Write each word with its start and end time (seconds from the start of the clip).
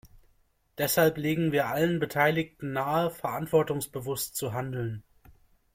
Deshalb 0.79 1.17
legen 1.19 1.51
wir 1.51 1.67
allen 1.67 1.99
Beteiligten 1.99 2.71
nahe, 2.73 3.11
verantwortungsbewusst 3.11 4.35
zu 4.35 4.51
handeln. 4.51 5.03